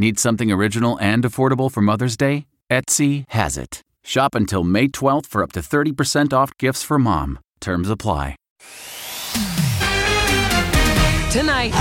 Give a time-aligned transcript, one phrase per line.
[0.00, 2.46] Need something original and affordable for Mother's Day?
[2.70, 3.82] Etsy has it.
[4.02, 7.38] Shop until May 12th for up to 30% off gifts for mom.
[7.60, 8.34] Terms apply.
[11.30, 11.72] Tonight,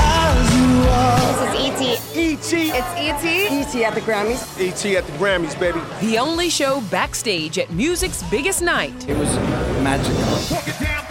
[1.29, 2.21] This is E.T.
[2.21, 2.71] E.T.
[2.75, 3.61] It's E.T.
[3.61, 3.85] E.T.
[3.85, 4.59] at the Grammys.
[4.59, 4.97] E.T.
[4.97, 5.79] at the Grammys, baby.
[6.01, 9.33] the only show backstage at music's biggest night, It was
[9.81, 11.08] magical.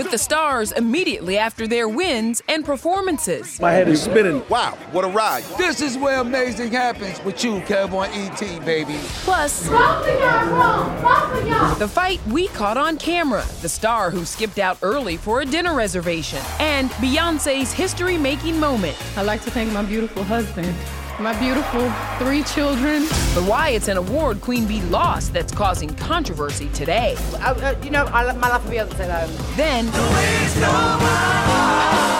[0.00, 3.60] With the stars immediately after their wins and performances.
[3.60, 4.42] My head is spinning.
[4.48, 5.44] Wow, what a ride.
[5.58, 8.96] This is where amazing happens with you, Cowboy ET, baby.
[9.24, 9.64] Plus,
[11.78, 15.74] the fight we caught on camera, the star who skipped out early for a dinner
[15.74, 18.96] reservation, and Beyonce's history making moment.
[19.18, 20.74] I'd like to thank my beautiful husband,
[21.20, 23.02] my beautiful three children.
[23.34, 27.14] But why it's an award Queen B lost that's causing controversy today.
[27.40, 29.26] Uh, you know, I, my love for Beyonce though.
[29.56, 29.86] Then,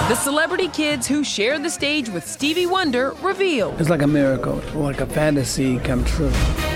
[0.08, 4.60] the celebrity kids who shared the stage with Stevie Wonder revealed, It's like a miracle,
[4.74, 6.30] like a fantasy come true.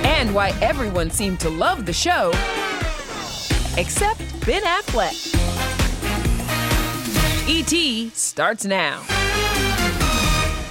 [0.04, 2.30] and why everyone seemed to love the show,
[3.76, 5.32] except Ben Affleck.
[7.46, 8.08] E.T.
[8.14, 9.02] starts now.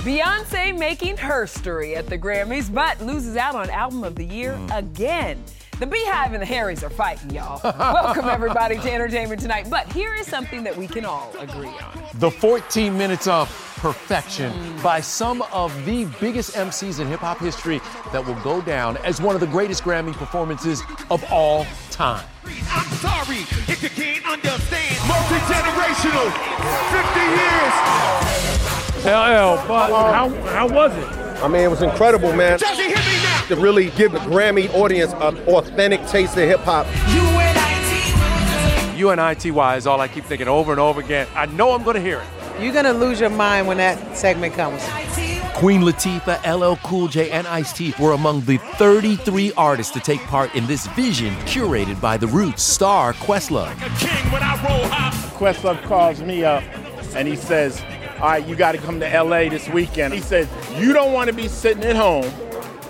[0.03, 4.57] Beyonce making her story at the Grammys, but loses out on Album of the Year
[4.57, 4.69] hmm.
[4.73, 5.41] again.
[5.79, 7.61] The BeyHive and the Harrys are fighting, y'all.
[7.63, 9.69] Welcome, everybody, to Entertainment Tonight.
[9.69, 12.03] But here is something that we can all agree on.
[12.15, 13.47] The 14 minutes of
[13.77, 14.51] perfection
[14.83, 17.79] by some of the biggest MCs in hip hop history
[18.11, 22.25] that will go down as one of the greatest Grammy performances of all time.
[22.45, 23.37] I'm sorry
[23.71, 24.99] if you can't understand.
[25.07, 26.27] Multi-generational,
[26.91, 28.52] 50 years.
[29.03, 31.07] LL, but how, how was it?
[31.43, 32.57] I mean, it was incredible, man.
[32.57, 33.45] Jesse, hit me now.
[33.47, 36.85] To really give the Grammy audience an authentic taste of hip hop.
[38.95, 41.27] UNITY is all I keep thinking over and over again.
[41.35, 42.27] I know I'm going to hear it.
[42.61, 44.81] You're gonna lose your mind when that segment comes.
[45.55, 50.19] Queen Latifah, LL Cool J, and Ice T were among the 33 artists to take
[50.21, 53.75] part in this vision curated by the Roots star Questlove.
[53.99, 55.13] King when I roll hop.
[55.33, 56.63] Questlove calls me up
[57.15, 57.81] and he says,
[58.23, 60.13] All right, you got to come to LA this weekend.
[60.13, 62.31] He says, You don't want to be sitting at home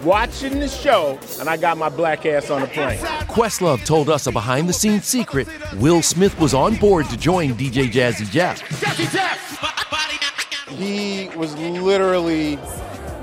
[0.03, 2.99] watching the show, and I got my black ass on the plane.
[2.99, 5.47] Questlove told us a behind the scenes secret.
[5.77, 8.61] Will Smith was on board to join DJ Jazzy Jeff.
[8.79, 10.69] Jazzy Jeff.
[10.69, 12.59] He was literally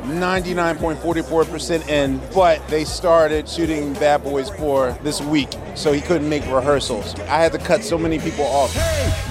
[0.02, 6.43] 99.44% in, but they started shooting Bad Boys 4 this week, so he couldn't make
[6.47, 7.14] rehearsals.
[7.20, 8.75] I had to cut so many people off.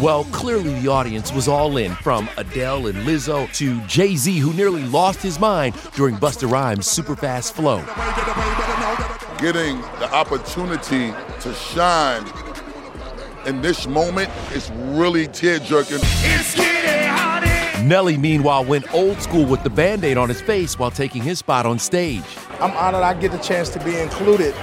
[0.01, 4.53] Well, clearly the audience was all in, from Adele and Lizzo to Jay Z, who
[4.53, 7.79] nearly lost his mind during Busta Rhymes' super fast flow.
[9.39, 12.25] Getting the opportunity to shine
[13.45, 15.99] in this moment is really tear jerking.
[17.79, 17.87] It's.
[17.87, 21.39] Nelly, meanwhile, went old school with the band aid on his face while taking his
[21.39, 22.23] spot on stage.
[22.59, 24.53] I'm honored I get the chance to be included.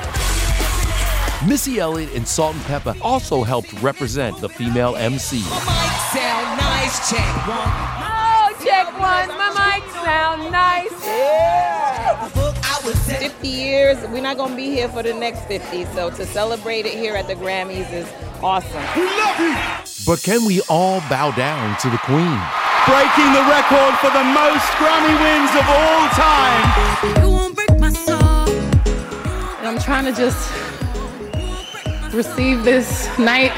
[1.46, 5.40] Missy Elliott and Salt-N-Pepa also helped represent the female MC.
[5.40, 7.70] My mics sound nice, check one.
[8.02, 9.28] Oh, check one.
[9.36, 11.06] My mic sound nice.
[11.06, 12.30] Yeah.
[12.86, 15.84] 50 years, we're not going to be here for the next 50.
[15.86, 18.08] So to celebrate it here at the Grammys is
[18.42, 18.82] awesome.
[18.96, 19.56] We love you!
[20.06, 22.65] But can we all bow down to the Queen?
[22.86, 26.62] Breaking the record for the most Grammy wins of all time.
[29.58, 30.52] And I'm trying to just
[32.14, 33.50] receive this night.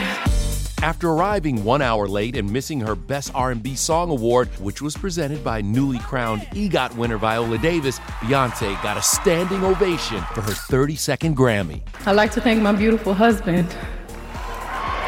[0.80, 5.44] After arriving one hour late and missing her Best R&B Song Award, which was presented
[5.44, 11.34] by newly crowned EGOT winner Viola Davis, Beyonce got a standing ovation for her 32nd
[11.34, 11.82] Grammy.
[12.06, 13.68] I'd like to thank my beautiful husband,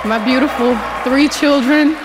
[0.05, 1.97] my beautiful three children.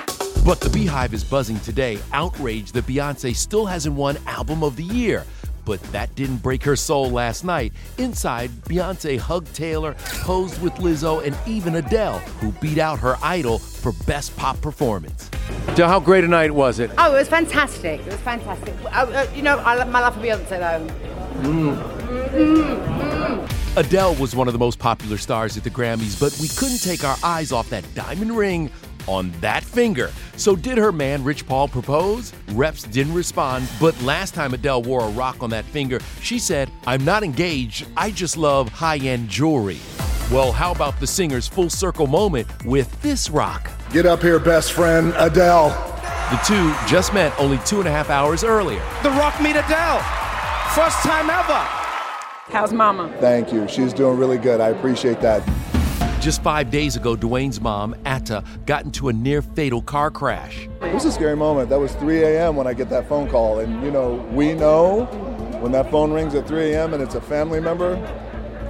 [0.45, 4.83] But the BeyHive is buzzing today, outraged that Beyonce still hasn't won Album of the
[4.83, 5.25] Year.
[5.65, 7.73] But that didn't break her soul last night.
[7.97, 13.57] Inside, Beyonce hugged Taylor, posed with Lizzo, and even Adele, who beat out her idol
[13.57, 15.31] for Best Pop Performance.
[15.69, 16.91] Adele, how great a night was it?
[16.99, 18.01] Oh, it was fantastic.
[18.01, 18.75] It was fantastic.
[18.83, 20.87] Uh, uh, you know, I love my love for Beyonce though.
[23.77, 27.03] Adele was one of the most popular stars at the Grammys, but we couldn't take
[27.03, 28.69] our eyes off that diamond ring
[29.07, 30.11] on that finger.
[30.37, 32.33] So, did her man Rich Paul propose?
[32.51, 36.71] Reps didn't respond, but last time Adele wore a rock on that finger, she said,
[36.87, 39.79] I'm not engaged, I just love high end jewelry.
[40.31, 43.69] Well, how about the singer's full circle moment with this rock?
[43.91, 45.69] Get up here, best friend, Adele.
[46.31, 48.81] The two just met only two and a half hours earlier.
[49.03, 49.99] The Rock meet Adele.
[50.73, 51.53] First time ever.
[52.51, 53.15] How's mama?
[53.19, 53.67] Thank you.
[53.67, 54.59] She's doing really good.
[54.59, 55.47] I appreciate that.
[56.21, 60.67] Just five days ago, Dwayne's mom, Ata, got into a near fatal car crash.
[60.81, 61.69] It was a scary moment.
[61.69, 62.55] That was 3 a.m.
[62.55, 63.59] when I get that phone call.
[63.59, 65.05] And, you know, we know
[65.61, 66.93] when that phone rings at 3 a.m.
[66.93, 67.93] and it's a family member,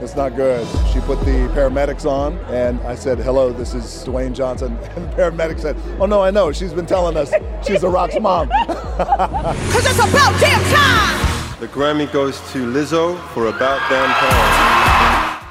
[0.01, 0.68] it's not good.
[0.92, 4.77] She put the paramedics on, and I said, Hello, this is Dwayne Johnson.
[4.95, 6.51] And the paramedic said, Oh, no, I know.
[6.51, 7.31] She's been telling us
[7.65, 8.50] she's a Rock's mom.
[8.68, 11.59] Cause it's about damn time!
[11.62, 14.84] The Grammy goes to Lizzo for About Damn Time.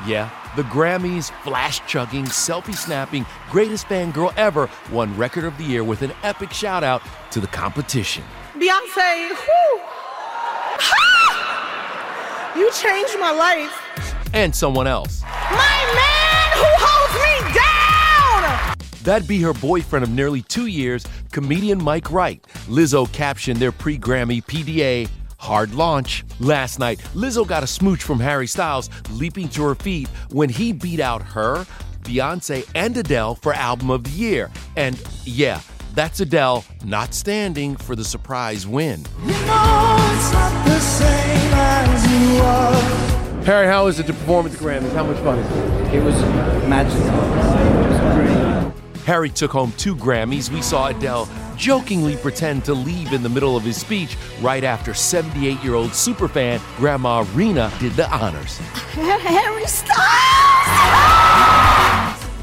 [0.07, 5.83] Yeah, the Grammys, flash chugging, selfie snapping, greatest fangirl ever won Record of the Year
[5.83, 8.23] with an epic shout out to the competition.
[8.53, 9.81] Beyonce, whew.
[12.61, 14.15] you changed my life.
[14.35, 15.23] And someone else.
[15.23, 18.77] My man who holds me down!
[19.05, 22.45] That'd be her boyfriend of nearly two years, comedian Myke Wright.
[22.67, 25.09] Lizzo captioned their pre Grammy PDA
[25.45, 26.25] hard launch.
[26.41, 30.73] Last night, Lizzo got a smooch from Harry Styles, leaping to her feet when he
[30.73, 31.67] beat out her,
[32.03, 34.51] Beyonce, and Adele for Album of the Year.
[34.77, 35.61] And yeah,
[35.95, 39.05] that's Adele not standing for the surprise win.
[43.45, 44.93] Harry, how is it to perform at the Grammys?
[44.95, 45.97] How much fun is it?
[45.97, 46.19] It was
[46.67, 47.05] magical.
[47.05, 48.84] It was great.
[49.05, 50.51] Harry took home two Grammys.
[50.51, 54.95] We saw Adele jokingly pretend to leave in the middle of his speech right after
[54.95, 58.57] 78 year old superfan Grandma Rena did the honors.
[58.93, 59.95] Harry Styles!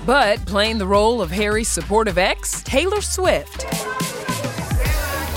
[0.06, 3.66] But playing the role of Harry's supportive ex, Taylor Swift.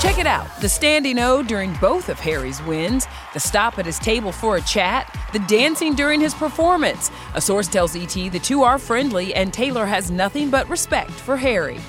[0.04, 3.98] Check it out the standing O during both of Harry's wins, the stop at his
[3.98, 7.10] table for a chat, the dancing during his performance.
[7.32, 11.38] A source tells ET the two are friendly and Taylor has nothing but respect for
[11.38, 11.80] Harry.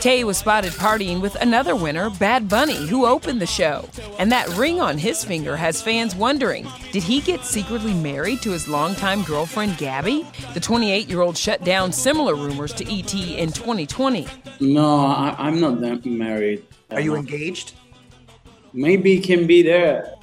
[0.00, 3.86] Tay was spotted partying with another winner, Bad Bunny, who opened the show.
[4.18, 8.52] And that ring on his finger has fans wondering did he get secretly married to
[8.52, 10.26] his longtime girlfriend, Gabby?
[10.54, 14.26] The 28 year old shut down similar rumors to ET in 2020.
[14.60, 16.64] No, I, I'm not that married.
[16.92, 17.74] Are you engaged?
[18.72, 20.14] Maybe can be there.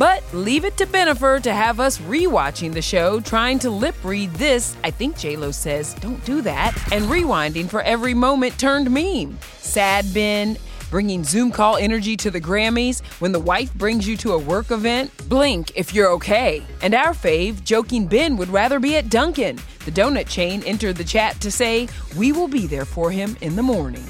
[0.00, 4.32] But leave it to Bennifer to have us rewatching the show, trying to lip read
[4.32, 4.74] this.
[4.82, 9.38] I think JLo says, don't do that, and rewinding for every moment turned meme.
[9.58, 10.56] Sad Ben,
[10.88, 14.70] bringing Zoom call energy to the Grammys when the wife brings you to a work
[14.70, 15.12] event.
[15.28, 16.64] Blink if you're okay.
[16.80, 19.58] And our fave, joking Ben, would rather be at Dunkin'.
[19.84, 23.54] The donut chain entered the chat to say, we will be there for him in
[23.54, 24.06] the morning.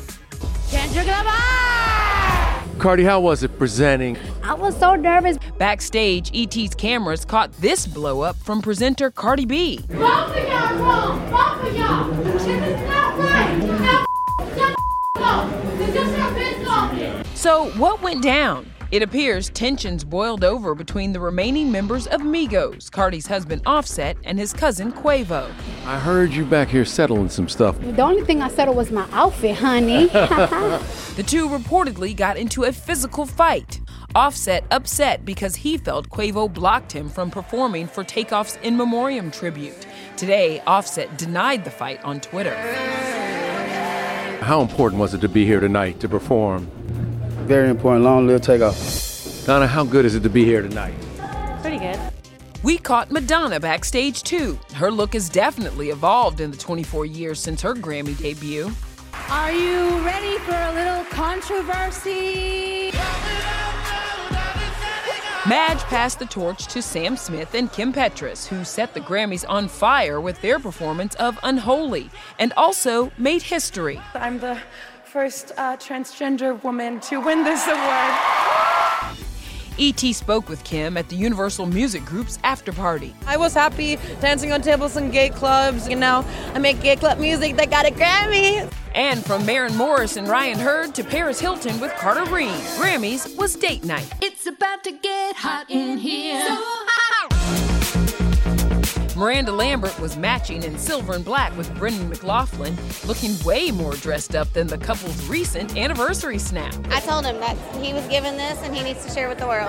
[0.70, 2.09] Kendrick Lamar!
[2.80, 4.16] Cardi, how was it presenting?
[4.42, 5.36] I was so nervous.
[5.58, 9.80] Backstage, ET's cameras caught this blow up from presenter Cardi B.
[9.90, 11.30] Both of y'all wrong.
[11.30, 12.10] Both of y'all.
[12.10, 13.58] This is not right.
[13.58, 14.06] Now,
[14.56, 14.74] shut
[15.14, 15.62] the up.
[15.76, 17.24] This is your bitch talking.
[17.34, 18.69] So, what went down?
[18.90, 24.36] It appears tensions boiled over between the remaining members of Migos, Cardi's husband Offset and
[24.36, 25.48] his cousin Quavo.
[25.86, 27.78] I heard you back here settling some stuff.
[27.80, 30.06] The only thing I settled was my outfit, honey.
[30.08, 30.82] The
[31.16, 33.80] The two reportedly got into a physical fight.
[34.16, 39.86] Offset upset because he felt Quavo blocked him from performing for Takeoff's In Memoriam tribute.
[40.16, 42.56] Today, Offset denied the fight on Twitter.
[44.40, 46.68] How important was it to be here tonight to perform?
[47.50, 48.04] Very important.
[48.04, 49.44] Long live Takeoff.
[49.44, 50.94] Donna, how good is it to be here tonight?
[51.62, 51.98] Pretty good.
[52.62, 54.56] We caught Madonna backstage too.
[54.74, 58.70] Her look has definitely evolved in the 24 years since her Grammy debut.
[59.28, 62.92] Are you ready for a little controversy?
[65.48, 69.66] Madge passed the torch to Sam Smith and Kim Petras, who set the Grammys on
[69.66, 74.00] fire with their performance of Unholy and also made history.
[74.14, 74.60] I'm the
[75.10, 79.10] first uh, transgender woman to win this award.
[79.76, 80.12] E.T.
[80.12, 83.12] spoke with Kim at the Universal Music Group's after party.
[83.26, 85.88] I was happy dancing on tables in gay clubs.
[85.88, 86.24] You know,
[86.54, 88.72] I make gay club music that got a Grammy.
[88.94, 93.56] And from Maren Morris and Ryan Hurd to Paris Hilton with Carter Reum, Grammys was
[93.56, 94.12] date night.
[94.20, 96.46] It's about to get hot in here.
[99.20, 102.74] Miranda Lambert was matching in silver and black with Brendan McLoughlin,
[103.06, 106.74] looking way more dressed up than the couple's recent anniversary snap.
[106.88, 109.46] I told him that he was given this and he needs to share with the
[109.46, 109.68] world.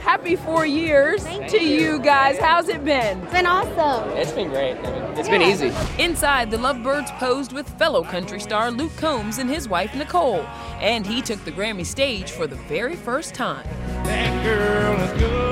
[0.00, 1.94] Happy four years Thank to you.
[1.94, 2.38] you guys.
[2.38, 3.18] How's it been?
[3.22, 4.08] It's been awesome.
[4.16, 4.76] It's been great.
[4.76, 5.38] I mean, it's Yeah.
[5.38, 5.72] been easy.
[5.98, 10.46] Inside, the Lovebirds posed with fellow country star Luke Combs and his wife Nicole,
[10.80, 13.66] and he took the Grammy stage for the very first time.
[14.04, 15.43] Girl is going, going, gone.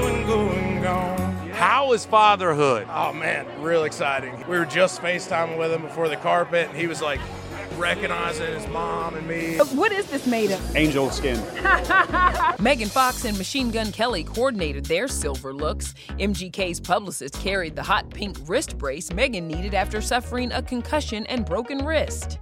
[1.92, 2.86] How is fatherhood?
[2.88, 4.34] Oh man, real exciting.
[4.48, 7.20] We were just FaceTiming with him before the carpet, and he was like
[7.76, 9.58] recognizing his mom and me.
[9.58, 10.74] What is this made of?
[10.74, 11.38] Angel skin.
[12.58, 15.92] Megan Fox and Machine Gun Kelly coordinated their silver looks.
[16.12, 21.44] MGK's publicist carried the hot pink wrist brace Megan needed after suffering a concussion and
[21.44, 22.38] broken wrist.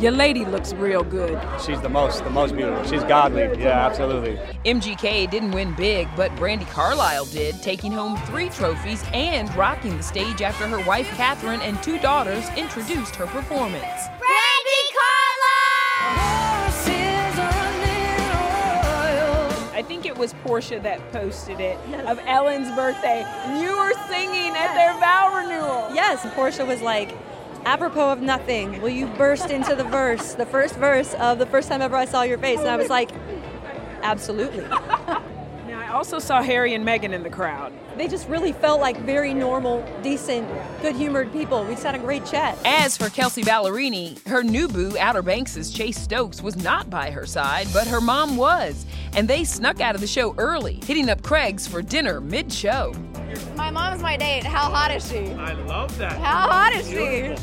[0.00, 1.40] Your lady looks real good.
[1.64, 2.84] She's the most, the most beautiful.
[2.84, 3.42] She's godly.
[3.58, 4.38] Yeah, absolutely.
[4.64, 10.02] MGK didn't win big, but Brandi Carlile did, taking home three trophies and rocking the
[10.02, 13.82] stage after her wife Catherine and two daughters introduced her performance.
[13.82, 14.76] Brandi
[19.76, 21.76] I think it was Portia that posted it
[22.06, 23.26] of Ellen's birthday.
[23.60, 25.94] You were singing at their vow renewal.
[25.94, 27.14] Yes, Portia was like,
[27.66, 31.68] apropos of nothing, will you burst into the verse, the first verse of the first
[31.68, 32.60] time ever I saw your face?
[32.60, 33.10] And I was like,
[34.02, 34.64] absolutely.
[35.66, 37.72] Now, I also saw Harry and Meghan in the crowd.
[37.96, 40.48] They just really felt like very normal, decent,
[40.80, 41.64] good humored people.
[41.64, 42.56] We just had a great chat.
[42.64, 47.26] As for Kelsea Ballerini, her new boo, Outer Banks' Chase Stokes, was not by her
[47.26, 48.86] side, but her mom was.
[49.14, 52.94] And they snuck out of the show early, hitting up Craig's for dinner mid show.
[53.56, 54.44] My mom's my date.
[54.44, 55.32] How hot is she?
[55.32, 56.18] I love that.
[56.18, 57.34] How hot is she?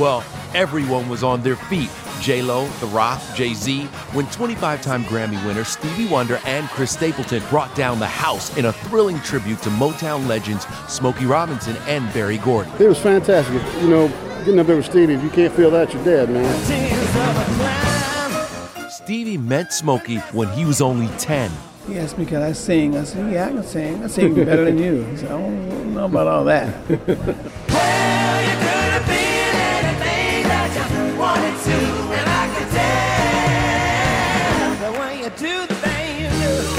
[0.00, 1.90] Well, everyone was on their feet.
[2.20, 7.42] J Lo, The Rock, Jay Z, when 25-time Grammy winner Stevie Wonder and Chris Stapleton
[7.48, 12.38] brought down the house in a thrilling tribute to Motown legends Smokey Robinson and Berry
[12.38, 12.70] Gordy.
[12.78, 13.62] It was fantastic.
[13.80, 14.08] You know,
[14.44, 16.99] getting up there with Stevie, if you can't feel that, you're dead, man.
[19.10, 21.50] Stevie met Smokey when he was only 10.
[21.88, 22.96] He asked me, can I sing?
[22.96, 24.04] I said, yeah, I can sing.
[24.04, 25.02] I sing better than you.
[25.02, 26.72] He said, I don't know about all that.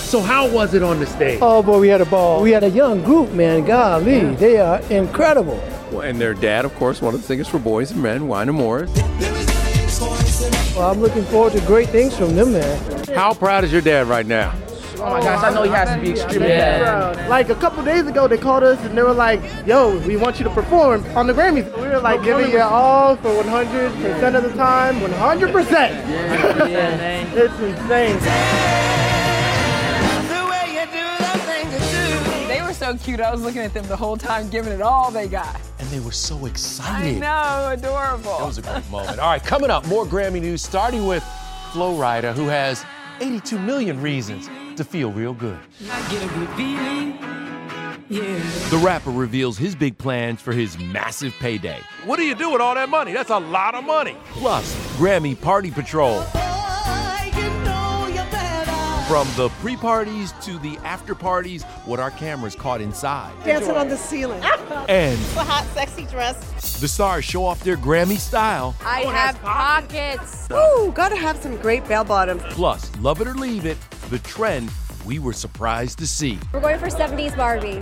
[0.02, 1.40] So how was it on the stage?
[1.42, 2.42] Oh boy, we had a ball.
[2.42, 3.66] We had a young group, man.
[3.66, 5.62] Golly, they are incredible.
[5.92, 8.48] Well, and their dad, of course, one of the singers for Boyz II Men, Wine
[8.48, 8.90] and Morris.
[10.00, 13.06] Well, I'm looking forward to great things from them, man.
[13.10, 14.54] How proud is your dad right now?
[14.98, 17.28] Oh my gosh, I know he has to be extremely proud.
[17.28, 20.38] Like a couple days ago, they called us and they were like, "Yo, we want
[20.38, 24.44] you to perform on the Grammys." We were like giving it all for 100% of
[24.44, 25.72] the time, 100%.
[25.72, 28.71] Yeah, it's insane.
[32.98, 33.20] So cute.
[33.20, 35.60] I was looking at them the whole time, giving it all they got.
[35.80, 37.22] And they were so excited.
[37.24, 38.38] I know, adorable.
[38.38, 39.20] That was a great moment.
[39.20, 41.24] All right, coming up, more Grammy news, starting with
[41.72, 42.86] Flo Rida, who has
[43.20, 45.60] 82 million reasons to feel real good.
[48.10, 51.80] The rapper reveals his big plans for his massive payday.
[52.06, 53.14] What do you do with all that money?
[53.14, 54.18] That's a lot of money.
[54.32, 56.24] Plus, Grammy Party Patrol.
[59.12, 63.34] From the pre parties to the after parties, what our cameras caught inside.
[63.44, 64.42] Dancing on the ceiling.
[64.88, 66.80] And A hot, sexy dress.
[66.80, 68.74] the stars show off their Grammy style.
[68.86, 70.48] I oh, have pockets.
[70.50, 72.42] Ooh, gotta have some great bell bottoms.
[72.52, 73.78] Plus, love it or leave it,
[74.10, 74.72] the trend
[75.06, 76.40] we were surprised to see.
[76.54, 77.82] We're going for 70s Barbie.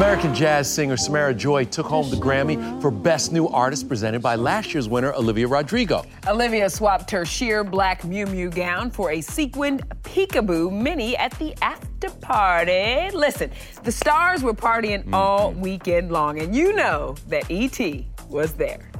[0.00, 4.34] American jazz singer Samara Joy took home the Grammy for Best New Artist presented by
[4.34, 6.06] last year's winner Olivia Rodrigo.
[6.26, 11.54] Olivia swapped her sheer black Miu Miu gown for a sequined peekaboo mini at the
[11.62, 13.14] after party.
[13.14, 13.50] Listen,
[13.82, 15.12] the stars were partying mm-hmm.
[15.12, 18.08] all weekend long, and you know that E.T.
[18.30, 18.90] was there.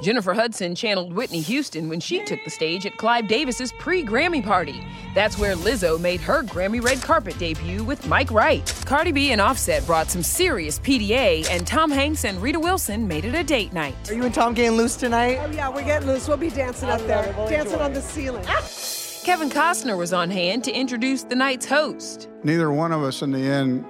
[0.00, 4.84] Jennifer Hudson channeled Whitney Houston when she took the stage at Clive Davis's pre-Grammy party.
[5.14, 8.64] That's where Lizzo made her Grammy red carpet debut with Myke Wright.
[8.86, 13.24] Cardi B and Offset brought some serious PDA, and Tom Hanks and Rita Wilson made
[13.24, 13.94] it a date night.
[14.08, 15.38] Are you and Tom getting loose tonight?
[15.42, 16.28] Oh yeah, we're getting loose.
[16.28, 18.44] We'll be dancing up there, dancing on the ceiling.
[19.24, 22.28] Kevin Costner was on hand to introduce the night's host.
[22.44, 23.84] Neither one of us in the end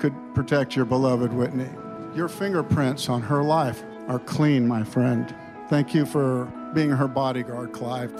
[0.00, 1.68] could protect your beloved Whitney.
[2.14, 5.32] Your fingerprints on her life are clean, my friend.
[5.68, 8.12] Thank you for being her bodyguard, Clive.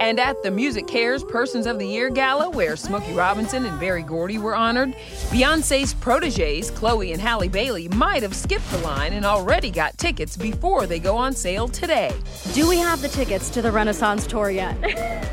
[0.00, 4.38] And at the MusiCares Persons of the Year Gala, where Smokey Robinson and Berry Gordy
[4.38, 4.94] were honored,
[5.30, 10.36] Beyonce's proteges, Chloe and Halle Bailey, might have skipped the line and already got tickets
[10.36, 12.12] before they go on sale today.
[12.52, 14.76] Do we have the tickets to the Renaissance tour yet?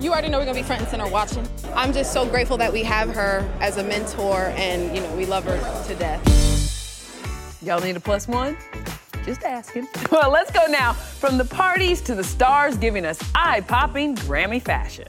[0.00, 1.44] You already know we're gonna be front and center watching.
[1.74, 5.26] I'm just so grateful that we have her as a mentor and you know, we
[5.26, 5.58] love her
[5.88, 6.47] to death.
[7.62, 8.56] Y'all need a plus one?
[9.24, 9.88] Just asking.
[10.10, 14.60] Well, let's go now from the parties to the stars giving us eye popping Grammy
[14.62, 15.06] fashion.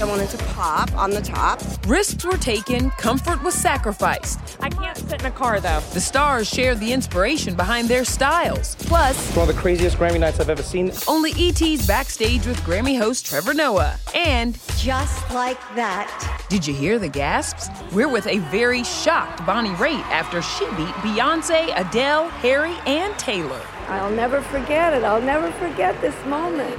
[0.00, 1.60] I wanted to pop on the top.
[1.86, 4.38] Risks were taken, comfort was sacrificed.
[4.60, 5.80] I can't sit in a car though.
[5.92, 8.76] The stars shared the inspiration behind their styles.
[8.76, 10.92] Plus, It's one of the craziest Grammy nights I've ever seen.
[11.08, 13.96] only ET's backstage with Grammy host Trevor Noah.
[14.14, 16.44] And just like that.
[16.48, 17.68] Did you hear the gasps?
[17.92, 23.60] We're with a very shocked Bonnie Raitt after she beat Beyonce, Adele, Harry, and Taylor.
[23.88, 25.02] I'll never forget it.
[25.02, 26.78] I'll never forget this moment.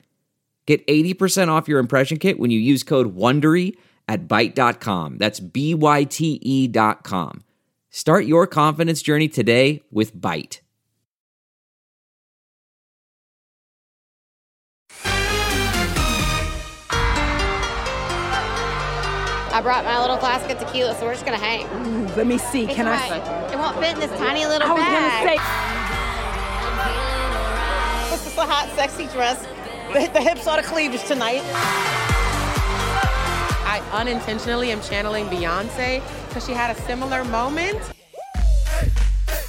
[0.65, 3.75] Get 80% off your impression kit when you use code WONDERY
[4.07, 5.17] at Byte.com.
[5.17, 7.43] That's B-Y-T-E dot com.
[7.89, 10.59] Start your confidence journey today with Byte.
[19.53, 21.67] I brought my little flask of tequila, so we're just gonna hang.
[22.15, 22.63] let me see.
[22.63, 23.17] It's Can I?
[23.51, 25.25] It won't fit in this tiny little I was bag.
[25.25, 25.37] gonna say.
[28.15, 29.45] This is a hot, sexy dress.
[29.93, 31.41] The, the hips are the cleavage tonight.
[33.65, 37.77] I unintentionally am channeling Beyonce because she had a similar moment.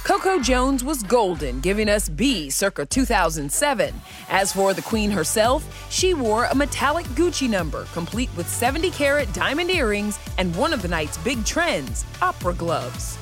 [0.03, 3.93] Coco Jones was golden, giving us B circa 2007.
[4.29, 9.31] As for the queen herself, she wore a metallic Gucci number, complete with 70 carat
[9.33, 13.17] diamond earrings and one of the night's big trends, opera gloves.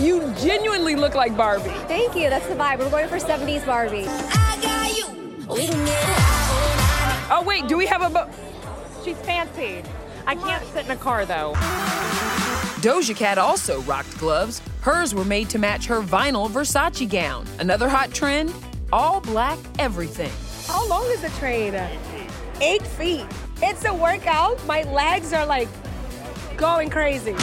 [0.00, 1.70] You genuinely look like Barbie.
[1.88, 2.28] Thank you.
[2.28, 2.78] That's the vibe.
[2.80, 4.06] We're going for 70s Barbie.
[7.30, 8.10] Oh, wait, do we have a.
[8.10, 8.28] boat?
[9.04, 9.82] She's fancy.
[10.26, 11.52] I can't sit in a car though.
[12.80, 14.62] Doja Cat also rocked gloves.
[14.80, 17.46] Hers were made to match her vinyl Versace gown.
[17.58, 18.52] Another hot trend
[18.92, 20.30] all black everything.
[20.66, 21.74] How long is the train?
[22.60, 23.26] Eight feet.
[23.62, 24.64] It's a workout.
[24.66, 25.68] My legs are like
[26.56, 27.34] going crazy.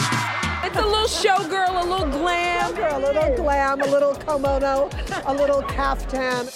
[0.63, 2.75] It's a little showgirl, a little glam.
[2.77, 4.89] A little glam, a little kimono,
[5.25, 6.47] a little caftan.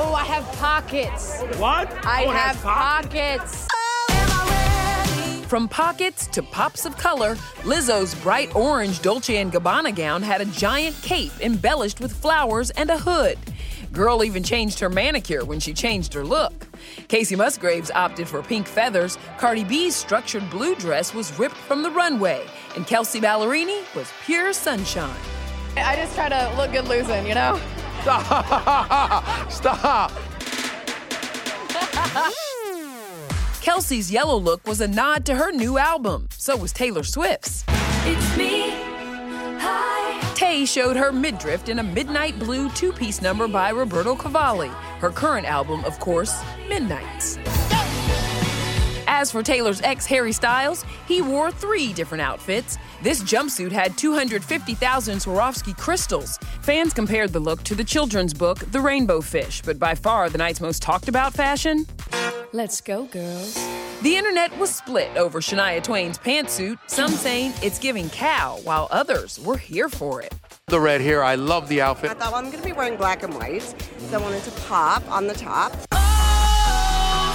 [0.00, 1.42] Oh, I have pockets.
[1.58, 1.92] What?
[2.06, 3.66] I Oh, it has have pockets.
[5.48, 10.44] From pockets to pops of color, Lizzo's bright orange Dolce & Gabbana gown had a
[10.44, 13.38] giant cape embellished with flowers and a hood.
[13.92, 16.52] Girl even changed her manicure when she changed her look.
[17.08, 21.90] Kacey Musgraves opted for pink feathers, Cardi B's structured blue dress was ripped from the
[21.90, 25.18] runway, and Kelsea Ballerini was pure sunshine.
[25.76, 27.60] I just try to look good losing, you know?
[28.08, 29.50] Stop!
[29.50, 30.12] Stop!
[33.60, 36.26] Kelsea's yellow look was a nod to her new album.
[36.38, 37.64] So was Taylor Swift's.
[38.06, 38.70] It's me.
[39.60, 40.34] Hi.
[40.34, 44.70] Tay showed her midriff in a midnight blue two piece number by Roberto Cavalli.
[45.00, 47.36] Her current album, of course, Midnights.
[49.20, 52.78] As for Taylor's ex Harry Styles, he wore three different outfits.
[53.02, 56.38] This jumpsuit had 250,000 Swarovski crystals.
[56.62, 60.38] Fans compared the look to the children's book, The Rainbow Fish, but by far the
[60.38, 61.84] night's most talked about fashion.
[62.52, 63.54] Let's go, girls.
[64.02, 69.40] The internet was split over Shania Twain's pantsuit, some saying it's giving cow, while others
[69.40, 70.32] were here for it.
[70.68, 72.12] The red hair, I love the outfit.
[72.12, 74.52] I thought, well, I'm going to be wearing black and white, so I wanted to
[74.68, 75.72] pop on the top.
[75.90, 77.34] Oh,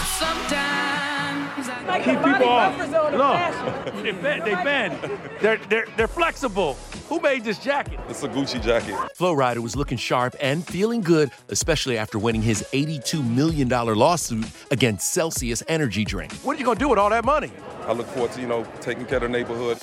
[2.03, 2.77] Keep people off.
[2.77, 4.43] Look, they bend.
[4.43, 4.99] They bend.
[5.41, 6.75] They're, they're, they're flexible.
[7.09, 7.99] Who made this jacket?
[8.07, 8.95] It's a Gucci jacket.
[9.15, 14.45] Flo Rida was looking sharp and feeling good, especially after winning his $82 million lawsuit
[14.71, 16.31] against Celsius Energy Drink.
[16.43, 17.51] What are you going to do with all that money?
[17.85, 19.77] I look forward to, you know, taking care of the neighborhood.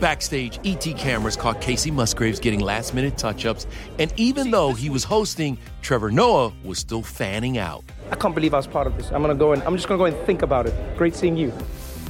[0.00, 3.66] Backstage, ET cameras caught Kacey Musgraves getting last minute touch ups,
[3.98, 7.84] and even though he was hosting, Trevor Noah was still fanning out.
[8.10, 9.10] I can't believe I was part of this.
[9.12, 10.74] I'm gonna go and I'm just gonna go and think about it.
[10.96, 11.52] Great seeing you.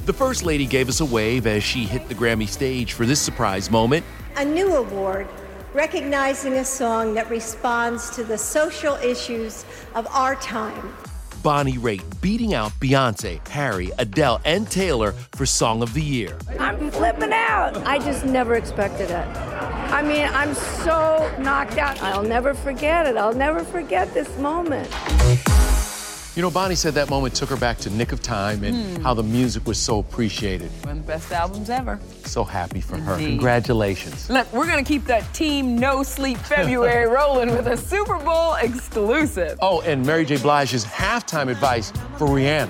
[0.05, 3.19] The First Lady gave us a wave as she hit the Grammy stage for this
[3.19, 4.05] surprise moment.
[4.37, 5.27] A new award
[5.73, 10.93] recognizing a song that responds to the social issues of our time.
[11.43, 16.37] Bonnie Raitt beating out Beyonce, Harry, Adele, and Taylor for Song of the Year.
[16.59, 17.75] I'm flipping out.
[17.87, 19.27] I just never expected it.
[19.91, 22.01] I mean, I'm so knocked out.
[22.01, 23.17] I'll never forget it.
[23.17, 24.89] I'll never forget this moment.
[26.35, 29.03] You know, Bonnie said that moment took her back to Nick of Time and Hmm.
[29.03, 30.71] how the music was so appreciated.
[30.83, 31.99] One of the best albums ever.
[32.23, 33.17] So happy for her.
[33.17, 34.29] Congratulations.
[34.29, 39.57] Look, we're gonna keep that Team No Sleep February rolling with a Super Bowl exclusive.
[39.61, 40.37] Oh, and Mary J.
[40.37, 42.69] Blige's halftime advice for Rihanna.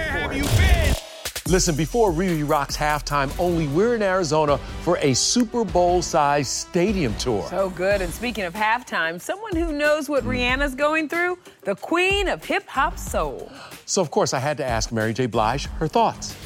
[1.51, 7.13] Listen, before Riri Rocks halftime, only we're in Arizona for a Super Bowl sized stadium
[7.15, 7.45] tour.
[7.49, 8.01] So good.
[8.01, 12.65] And speaking of halftime, someone who knows what Rihanna's going through, the queen of hip
[12.67, 13.51] hop soul.
[13.85, 15.25] So, of course, I had to ask Mary J.
[15.25, 16.37] Blige her thoughts.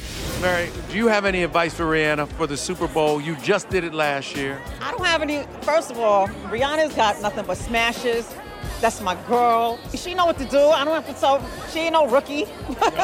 [0.42, 3.20] Mary, do you have any advice for Rihanna for the Super Bowl?
[3.20, 4.60] You just did it last year.
[4.80, 5.44] I don't have any.
[5.62, 8.34] First of all, Rihanna's got nothing but smashes.
[8.80, 9.78] That's my girl.
[9.94, 10.58] She know what to do.
[10.58, 11.48] I don't have to tell.
[11.72, 12.46] She ain't no rookie.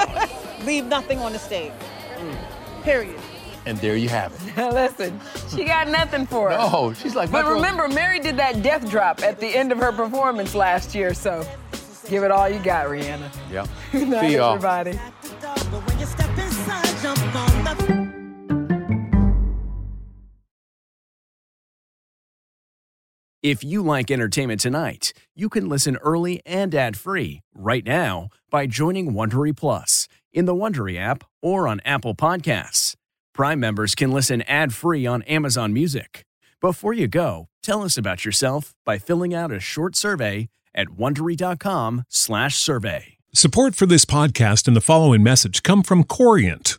[0.64, 1.72] Leave nothing on the stage.
[2.82, 3.18] Period.
[3.64, 4.56] And there you have it.
[4.74, 5.20] Listen,
[5.54, 6.72] she got nothing for us.
[6.72, 9.70] No, she's like, my But girl- remember, Mary did that death drop at the end
[9.70, 11.46] of her performance last year, so
[12.08, 13.30] give it all you got, Rihanna.
[13.52, 13.66] Yeah.
[13.92, 14.54] Good night, See y'all.
[14.56, 14.98] everybody.
[23.42, 29.12] If you like entertainment tonight, you can listen early and ad-free right now by joining
[29.12, 32.94] Wondery Plus in the Wondery app or on Apple Podcasts.
[33.34, 36.24] Prime members can listen ad-free on Amazon Music.
[36.60, 43.16] Before you go, tell us about yourself by filling out a short survey at wondery.com/survey.
[43.34, 46.78] Support for this podcast and the following message come from Corient.